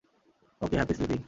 Okay, 0.61 0.75
happy 0.75 0.93
sleeping! 0.93 1.19